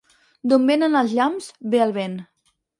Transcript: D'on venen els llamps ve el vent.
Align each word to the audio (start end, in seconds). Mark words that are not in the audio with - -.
D'on 0.53 0.65
venen 0.71 0.97
els 1.03 1.15
llamps 1.19 1.53
ve 1.77 1.85
el 1.89 1.97
vent. 2.01 2.19